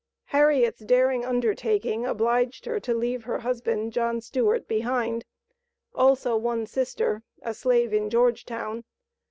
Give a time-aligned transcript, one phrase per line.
[0.33, 5.25] Harriet's daring undertaking obliged her to leave her husband, John Stewart, behind;
[5.93, 8.83] also one sister, a slave in Georgetown.